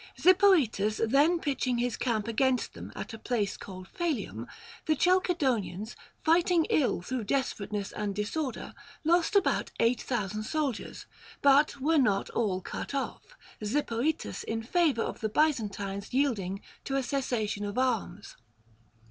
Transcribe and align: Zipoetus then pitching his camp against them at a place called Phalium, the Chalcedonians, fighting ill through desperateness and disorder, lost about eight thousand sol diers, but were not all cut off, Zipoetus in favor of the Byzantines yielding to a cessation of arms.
Zipoetus 0.19 0.99
then 1.07 1.37
pitching 1.39 1.77
his 1.77 1.95
camp 1.95 2.27
against 2.27 2.73
them 2.73 2.91
at 2.95 3.13
a 3.13 3.19
place 3.19 3.55
called 3.55 3.87
Phalium, 3.93 4.47
the 4.87 4.95
Chalcedonians, 4.95 5.95
fighting 6.23 6.65
ill 6.71 7.03
through 7.03 7.25
desperateness 7.25 7.91
and 7.91 8.15
disorder, 8.15 8.73
lost 9.03 9.35
about 9.35 9.69
eight 9.79 10.01
thousand 10.01 10.41
sol 10.41 10.73
diers, 10.73 11.05
but 11.43 11.79
were 11.79 11.99
not 11.99 12.31
all 12.31 12.61
cut 12.61 12.95
off, 12.95 13.21
Zipoetus 13.63 14.43
in 14.43 14.63
favor 14.63 15.03
of 15.03 15.19
the 15.19 15.29
Byzantines 15.29 16.11
yielding 16.15 16.61
to 16.85 16.95
a 16.95 17.03
cessation 17.03 17.63
of 17.63 17.77
arms. 17.77 18.35